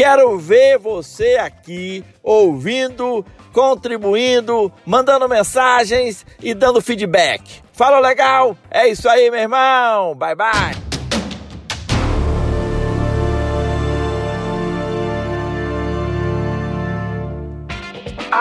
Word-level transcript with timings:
Quero 0.00 0.38
ver 0.38 0.78
você 0.78 1.36
aqui 1.36 2.02
ouvindo, 2.22 3.22
contribuindo, 3.52 4.72
mandando 4.86 5.28
mensagens 5.28 6.24
e 6.42 6.54
dando 6.54 6.80
feedback. 6.80 7.60
Fala 7.70 8.00
legal? 8.00 8.56
É 8.70 8.88
isso 8.88 9.06
aí, 9.06 9.30
meu 9.30 9.40
irmão. 9.40 10.14
Bye 10.14 10.34
bye. 10.34 10.79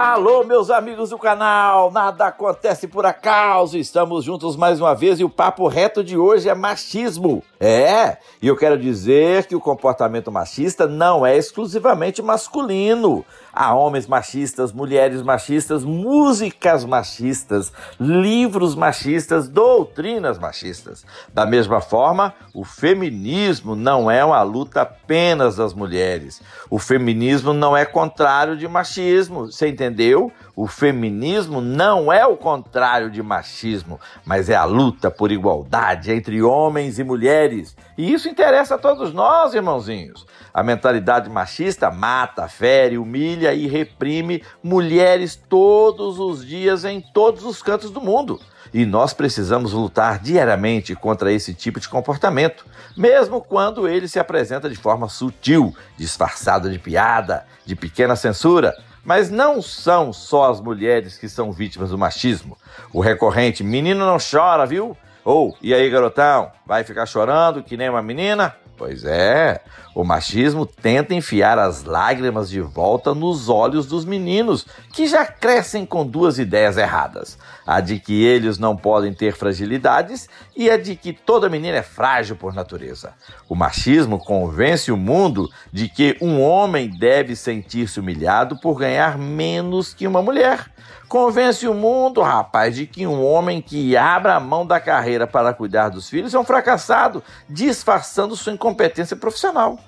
Alô, 0.02 0.45
meus 0.45 0.70
amigos 0.70 1.09
do 1.09 1.17
canal, 1.17 1.91
nada 1.91 2.27
acontece 2.27 2.88
por 2.88 3.05
acaso, 3.05 3.77
estamos 3.77 4.23
juntos 4.23 4.55
mais 4.55 4.80
uma 4.80 4.95
vez 4.95 5.20
e 5.20 5.25
o 5.25 5.30
papo 5.30 5.67
reto 5.67 6.02
de 6.02 6.16
hoje 6.16 6.48
é 6.48 6.55
machismo. 6.55 7.44
É, 7.59 8.17
e 8.41 8.48
eu 8.48 8.55
quero 8.55 8.77
dizer 8.77 9.45
que 9.48 9.58
o 9.58 9.59
comportamento 9.59 10.31
machista 10.31 10.88
não 10.88 11.25
é 11.25 11.35
exclusivamente 11.35 12.22
masculino. 12.22 13.25
Há 13.52 13.75
homens 13.75 14.08
machistas, 14.08 14.72
mulheres 14.72 15.22
machistas, 15.22 15.84
músicas 15.84 16.86
machistas, 16.86 17.73
livros 18.00 18.75
machistas, 18.75 19.50
doutrinas 19.50 20.39
machistas. 20.39 21.05
Da 21.33 21.45
mesma 21.45 21.81
forma, 21.81 22.33
o 22.53 22.64
feminismo 22.64 23.75
não 23.75 24.09
é 24.09 24.23
uma 24.23 24.42
luta 24.44 24.83
apenas 24.83 25.58
das 25.58 25.73
mulheres. 25.73 26.42
O 26.70 26.80
feminismo 26.80 27.52
não 27.52 27.75
é 27.75 27.83
contrário 27.83 28.55
de 28.55 28.67
machismo. 28.67 29.47
Você 29.47 29.67
entendeu? 29.67 29.89
O 30.56 30.68
feminismo 30.68 31.62
não 31.62 32.12
é 32.12 32.26
o 32.26 32.36
contrário 32.36 33.09
de 33.09 33.23
machismo, 33.23 34.00
mas 34.26 34.50
é 34.50 34.56
a 34.56 34.66
luta 34.66 35.09
por 35.09 35.32
igualdade 35.32 36.12
entre 36.12 36.42
homens 36.42 37.00
e 37.00 37.04
mulheres. 37.04 37.76
E 37.98 38.12
isso 38.12 38.28
interessa 38.28 38.76
a 38.76 38.78
todos 38.78 39.14
nós, 39.14 39.54
irmãozinhos. 39.54 40.26
A 40.54 40.62
mentalidade 40.62 41.30
machista 41.30 41.90
mata, 41.90 42.48
fere, 42.48 42.98
humilha 42.98 43.54
e 43.54 43.67
reprime 43.67 44.44
mulheres 44.62 45.36
todos 45.36 46.20
os 46.20 46.45
dias 46.45 46.84
em 46.84 47.00
todos 47.00 47.45
os 47.45 47.62
cantos 47.62 47.92
do 47.92 48.02
mundo. 48.02 48.40
E 48.73 48.86
nós 48.86 49.14
precisamos 49.14 49.73
lutar 49.73 50.20
diariamente 50.20 50.95
contra 50.95 51.32
esse 51.32 51.54
tipo 51.54 51.80
de 51.80 51.90
comportamento, 51.90 52.66
mesmo 52.95 53.42
quando 53.42 53.88
ele 53.88 54.08
se 54.08 54.20
apresenta 54.20 54.70
de 54.70 54.76
forma 54.76 55.10
sutil, 55.10 55.73
disfarçado 55.98 56.70
de 56.70 56.78
piada, 56.78 57.45
de 57.66 57.76
pequena 57.76 58.16
censura 58.16 58.76
mas 59.09 59.31
não 59.31 59.59
são 59.59 60.13
só 60.13 60.52
as 60.52 60.61
mulheres 60.61 61.17
que 61.17 61.27
são 61.27 61.52
vítimas 61.52 61.89
do 61.89 61.97
machismo. 61.97 62.55
O 62.93 63.02
recorrente 63.02 63.63
menino 63.63 64.05
não 64.05 64.17
chora, 64.19 64.67
viu? 64.67 64.95
Ou, 65.25 65.57
e 65.63 65.73
aí, 65.73 65.89
garotão, 65.89 66.52
vai 66.63 66.83
ficar 66.83 67.07
chorando 67.07 67.63
que 67.63 67.75
nem 67.75 67.89
uma 67.89 68.03
menina? 68.03 68.55
Pois 68.80 69.03
é, 69.03 69.59
o 69.94 70.05
machismo 70.05 70.66
tenta 70.66 71.13
enfiar 71.13 71.59
as 71.59 71.83
lágrimas 71.83 72.49
de 72.49 72.61
volta 72.61 73.13
nos 73.13 73.49
olhos 73.49 73.86
dos 73.86 74.05
meninos, 74.05 74.66
que 74.94 75.05
já 75.05 75.25
crescem 75.25 75.86
com 75.86 76.08
duas 76.08 76.39
ideias 76.39 76.77
erradas: 76.77 77.38
a 77.67 77.81
de 77.81 77.99
que 77.99 78.23
eles 78.23 78.58
não 78.58 78.77
podem 78.77 79.13
ter 79.13 79.36
fragilidades 79.36 80.30
e 80.55 80.70
a 80.70 80.77
de 80.77 80.95
que 80.95 81.11
toda 81.11 81.49
menina 81.49 81.80
é 81.80 81.83
frágil 81.83 82.37
por 82.37 82.54
natureza. 82.54 83.11
O 83.49 83.55
machismo 83.55 84.17
convence 84.17 84.89
o 84.93 84.95
mundo 84.95 85.49
de 85.73 85.89
que 85.89 86.15
um 86.21 86.42
homem 86.42 86.89
deve 86.89 87.36
sentir-se 87.36 87.99
humilhado 87.99 88.58
por 88.61 88.80
ganhar 88.80 89.17
menos 89.17 89.93
que 89.93 90.08
uma 90.08 90.21
mulher. 90.21 90.71
Convence 91.09 91.67
o 91.67 91.73
mundo, 91.73 92.21
rapaz, 92.21 92.75
de 92.75 92.86
que 92.86 93.08
um 93.08 93.25
homem 93.25 93.64
que 93.64 93.97
abra 93.97 94.36
a 94.36 94.39
mão 94.39 94.64
da 94.64 94.80
carreira 94.80 95.25
para 95.25 95.55
cuidar 95.55 95.89
dos 95.89 96.08
filhos 96.08 96.36
é 96.36 96.39
um 96.39 96.43
fracassado, 96.43 97.23
disfarçando 97.49 98.36
sua 98.36 98.53
incompetência 98.53 99.15
profissional. 99.17 99.80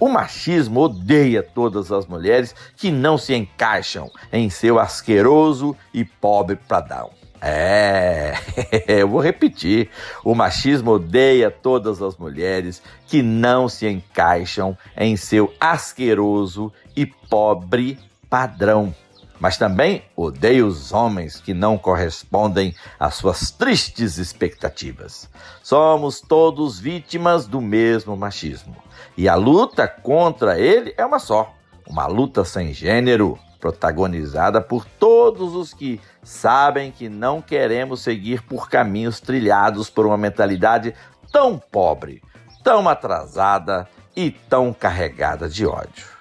O 0.00 0.08
machismo 0.08 0.80
odeia 0.80 1.40
todas 1.40 1.92
as 1.92 2.04
mulheres 2.04 2.52
que 2.76 2.90
não 2.90 3.16
se 3.16 3.32
encaixam 3.32 4.10
em 4.32 4.50
seu 4.50 4.80
asqueroso 4.80 5.76
e 5.94 6.04
pobre 6.04 6.56
pradão. 6.56 7.10
É, 7.40 8.34
eu 8.88 9.08
vou 9.08 9.20
repetir. 9.20 9.88
O 10.24 10.34
machismo 10.34 10.90
odeia 10.90 11.48
todas 11.48 12.02
as 12.02 12.16
mulheres 12.16 12.82
que 13.06 13.22
não 13.22 13.68
se 13.68 13.86
encaixam 13.86 14.76
em 14.96 15.16
seu 15.16 15.54
asqueroso 15.60 16.72
e 16.96 17.06
pobre 17.06 18.00
padrão 18.28 18.92
mas 19.38 19.56
também 19.56 20.02
odeia 20.16 20.64
os 20.64 20.92
homens 20.92 21.40
que 21.40 21.52
não 21.52 21.76
correspondem 21.76 22.74
às 22.98 23.14
suas 23.14 23.50
tristes 23.50 24.18
expectativas. 24.18 25.28
Somos 25.62 26.20
todos 26.20 26.78
vítimas 26.78 27.46
do 27.46 27.60
mesmo 27.60 28.16
machismo. 28.16 28.76
E 29.16 29.28
a 29.28 29.34
luta 29.34 29.86
contra 29.86 30.58
ele 30.58 30.94
é 30.96 31.04
uma 31.04 31.18
só: 31.18 31.52
uma 31.86 32.06
luta 32.06 32.44
sem 32.44 32.72
gênero, 32.72 33.38
protagonizada 33.60 34.60
por 34.60 34.84
todos 34.84 35.54
os 35.54 35.72
que 35.72 36.00
sabem 36.22 36.90
que 36.90 37.08
não 37.08 37.40
queremos 37.42 38.00
seguir 38.02 38.42
por 38.42 38.68
caminhos 38.68 39.20
trilhados 39.20 39.90
por 39.90 40.06
uma 40.06 40.16
mentalidade 40.16 40.94
tão 41.32 41.58
pobre, 41.58 42.22
tão 42.62 42.88
atrasada 42.88 43.88
e 44.14 44.30
tão 44.30 44.72
carregada 44.72 45.48
de 45.48 45.66
ódio. 45.66 46.15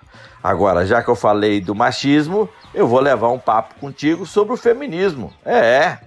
Agora, 0.46 0.86
já 0.86 1.02
que 1.02 1.10
eu 1.10 1.16
falei 1.16 1.60
do 1.60 1.74
machismo, 1.74 2.48
eu 2.72 2.88
vou 2.88 3.00
levar 3.00 3.32
um 3.32 3.40
papo 3.40 3.74
contigo 3.80 4.28
sobre 4.28 4.54
o 4.54 4.58
feminismo. 4.58 5.34
É. 5.44 5.98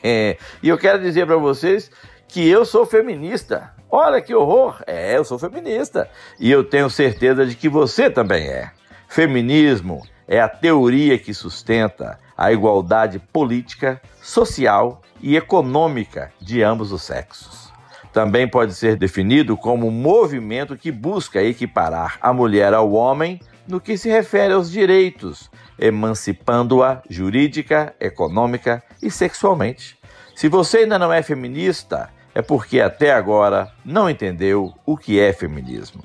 e 0.62 0.70
eu 0.70 0.78
quero 0.78 1.02
dizer 1.02 1.26
para 1.26 1.36
vocês 1.36 1.90
que 2.26 2.48
eu 2.48 2.64
sou 2.64 2.86
feminista. 2.86 3.74
Olha 3.90 4.22
que 4.22 4.34
horror! 4.34 4.82
É, 4.86 5.18
eu 5.18 5.22
sou 5.22 5.38
feminista. 5.38 6.08
E 6.40 6.50
eu 6.50 6.64
tenho 6.64 6.88
certeza 6.88 7.44
de 7.44 7.54
que 7.54 7.68
você 7.68 8.08
também 8.08 8.48
é. 8.48 8.70
Feminismo 9.06 10.00
é 10.26 10.40
a 10.40 10.48
teoria 10.48 11.18
que 11.18 11.34
sustenta 11.34 12.18
a 12.34 12.50
igualdade 12.50 13.18
política, 13.18 14.00
social 14.22 15.02
e 15.20 15.36
econômica 15.36 16.32
de 16.40 16.62
ambos 16.62 16.90
os 16.90 17.02
sexos. 17.02 17.70
Também 18.14 18.48
pode 18.48 18.72
ser 18.72 18.96
definido 18.96 19.58
como 19.58 19.88
um 19.88 19.90
movimento 19.90 20.74
que 20.74 20.90
busca 20.90 21.42
equiparar 21.42 22.16
a 22.22 22.32
mulher 22.32 22.72
ao 22.72 22.90
homem 22.90 23.38
no 23.66 23.80
que 23.80 23.96
se 23.96 24.08
refere 24.08 24.52
aos 24.52 24.70
direitos, 24.70 25.50
emancipando-a 25.78 27.02
jurídica, 27.08 27.94
econômica 28.00 28.82
e 29.02 29.10
sexualmente. 29.10 29.98
Se 30.34 30.48
você 30.48 30.78
ainda 30.78 30.98
não 30.98 31.12
é 31.12 31.22
feminista, 31.22 32.10
é 32.34 32.42
porque 32.42 32.80
até 32.80 33.12
agora 33.12 33.72
não 33.84 34.10
entendeu 34.10 34.74
o 34.84 34.96
que 34.96 35.20
é 35.20 35.32
feminismo. 35.32 36.02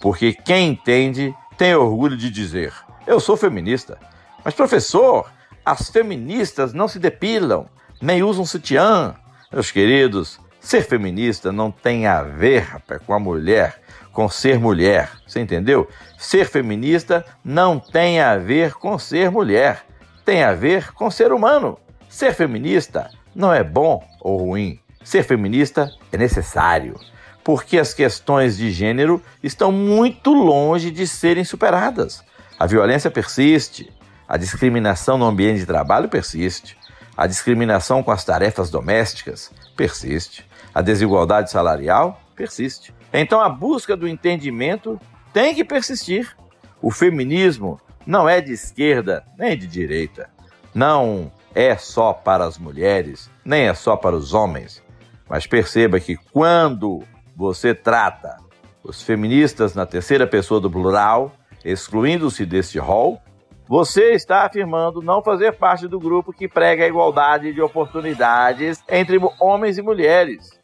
Porque 0.00 0.32
quem 0.32 0.70
entende 0.70 1.34
tem 1.56 1.74
orgulho 1.74 2.16
de 2.16 2.30
dizer: 2.30 2.72
Eu 3.06 3.18
sou 3.18 3.36
feminista. 3.36 3.98
Mas, 4.44 4.54
professor, 4.54 5.30
as 5.64 5.88
feministas 5.90 6.72
não 6.72 6.88
se 6.88 6.98
depilam, 6.98 7.66
nem 8.00 8.22
usam 8.22 8.44
sutiã. 8.44 9.14
Meus 9.52 9.70
queridos, 9.70 10.40
ser 10.60 10.82
feminista 10.82 11.52
não 11.52 11.70
tem 11.70 12.06
a 12.06 12.22
ver 12.22 12.60
rapaz, 12.60 13.00
com 13.06 13.14
a 13.14 13.18
mulher 13.18 13.80
com 14.12 14.28
ser 14.28 14.58
mulher. 14.58 15.10
Você 15.26 15.40
entendeu? 15.40 15.88
Ser 16.18 16.46
feminista 16.46 17.24
não 17.44 17.80
tem 17.80 18.20
a 18.20 18.36
ver 18.36 18.74
com 18.74 18.98
ser 18.98 19.30
mulher, 19.30 19.84
tem 20.24 20.44
a 20.44 20.52
ver 20.52 20.92
com 20.92 21.10
ser 21.10 21.32
humano. 21.32 21.78
Ser 22.08 22.34
feminista 22.34 23.10
não 23.34 23.52
é 23.52 23.64
bom 23.64 24.06
ou 24.20 24.36
ruim. 24.36 24.78
Ser 25.02 25.24
feminista 25.24 25.90
é 26.12 26.16
necessário, 26.16 26.94
porque 27.42 27.78
as 27.78 27.92
questões 27.92 28.56
de 28.56 28.70
gênero 28.70 29.20
estão 29.42 29.72
muito 29.72 30.32
longe 30.32 30.90
de 30.90 31.06
serem 31.06 31.44
superadas. 31.44 32.22
A 32.58 32.66
violência 32.66 33.10
persiste, 33.10 33.92
a 34.28 34.36
discriminação 34.36 35.18
no 35.18 35.24
ambiente 35.24 35.60
de 35.60 35.66
trabalho 35.66 36.08
persiste, 36.08 36.76
a 37.16 37.26
discriminação 37.26 38.02
com 38.02 38.10
as 38.10 38.24
tarefas 38.24 38.70
domésticas 38.70 39.50
persiste, 39.76 40.46
a 40.74 40.80
desigualdade 40.80 41.50
salarial 41.50 42.20
persiste. 42.36 42.94
Então 43.12 43.40
a 43.40 43.48
busca 43.48 43.96
do 43.96 44.08
entendimento 44.08 44.98
tem 45.32 45.54
que 45.54 45.64
persistir. 45.64 46.36
O 46.80 46.90
feminismo 46.90 47.80
não 48.06 48.28
é 48.28 48.40
de 48.40 48.52
esquerda 48.52 49.24
nem 49.38 49.56
de 49.56 49.66
direita. 49.66 50.30
Não 50.74 51.30
é 51.54 51.76
só 51.76 52.12
para 52.12 52.44
as 52.44 52.58
mulheres, 52.58 53.30
nem 53.44 53.68
é 53.68 53.74
só 53.74 53.96
para 53.96 54.16
os 54.16 54.32
homens. 54.32 54.82
Mas 55.28 55.46
perceba 55.46 56.00
que 56.00 56.16
quando 56.32 57.02
você 57.36 57.74
trata 57.74 58.36
os 58.82 59.02
feministas 59.02 59.74
na 59.74 59.86
terceira 59.86 60.26
pessoa 60.26 60.60
do 60.60 60.70
plural, 60.70 61.32
Excluindo-se 61.64 62.44
deste 62.44 62.78
rol, 62.78 63.20
você 63.68 64.12
está 64.12 64.44
afirmando 64.44 65.00
não 65.00 65.22
fazer 65.22 65.52
parte 65.52 65.86
do 65.86 65.98
grupo 65.98 66.32
que 66.32 66.48
prega 66.48 66.84
a 66.84 66.88
igualdade 66.88 67.52
de 67.52 67.62
oportunidades 67.62 68.82
entre 68.88 69.18
homens 69.40 69.78
e 69.78 69.82
mulheres. 69.82 70.60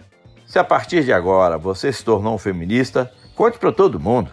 Se 0.49 0.59
a 0.59 0.65
partir 0.65 1.05
de 1.05 1.13
agora 1.13 1.59
você 1.59 1.93
se 1.93 2.03
tornou 2.03 2.35
um 2.35 2.39
feminista, 2.39 3.13
conte 3.37 3.59
para 3.59 3.71
todo 3.71 4.01
mundo. 4.01 4.31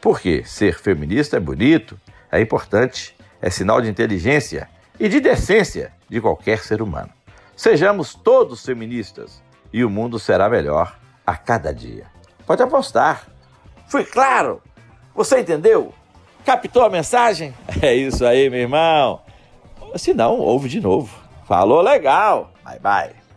Porque 0.00 0.42
ser 0.42 0.78
feminista 0.78 1.36
é 1.36 1.40
bonito, 1.40 2.00
é 2.32 2.40
importante, 2.40 3.14
é 3.40 3.50
sinal 3.50 3.82
de 3.82 3.88
inteligência 3.90 4.66
e 4.98 5.10
de 5.10 5.20
decência 5.20 5.92
de 6.08 6.22
qualquer 6.22 6.60
ser 6.60 6.80
humano. 6.80 7.10
Sejamos 7.54 8.14
todos 8.14 8.64
feministas 8.64 9.42
e 9.70 9.84
o 9.84 9.90
mundo 9.90 10.18
será 10.18 10.48
melhor 10.48 10.98
a 11.26 11.36
cada 11.36 11.72
dia. 11.72 12.06
Pode 12.46 12.62
apostar. 12.62 13.26
Fui 13.88 14.04
claro? 14.04 14.62
Você 15.14 15.40
entendeu? 15.40 15.92
Captou 16.46 16.82
a 16.82 16.88
mensagem? 16.90 17.52
É 17.82 17.94
isso 17.94 18.24
aí, 18.24 18.48
meu 18.48 18.60
irmão. 18.60 19.20
Se 19.96 20.14
não, 20.14 20.38
ouve 20.38 20.66
de 20.68 20.80
novo. 20.80 21.14
Falou 21.46 21.82
legal. 21.82 22.52
Bye 22.64 22.78
bye. 22.80 23.27